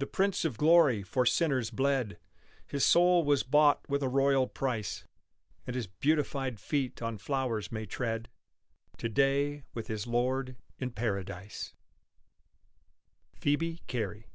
[0.00, 2.18] The Prince of Glory for sinners bled;
[2.66, 5.04] His soul was bought with a royal price;
[5.66, 8.28] And his beautified feet on flowers may tread
[8.98, 11.72] To day with his Lord in Paradise.
[13.40, 14.26] PHOEBE CARY.